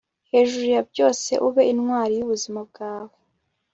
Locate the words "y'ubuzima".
2.15-2.59